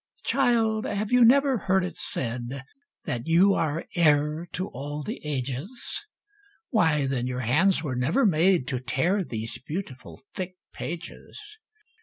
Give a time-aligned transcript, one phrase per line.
[0.23, 2.63] Child, have you never heard it said
[3.05, 5.75] That you are heir to all the ages?
[6.71, 11.39] Why, then, your hands were never made To tear these beautiful thick pages!